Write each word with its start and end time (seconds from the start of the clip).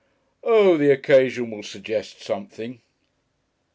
"Oh! 0.43 0.77
the 0.77 0.89
occasion 0.91 1.51
will 1.51 1.61
suggest 1.61 2.23
something." 2.23 2.81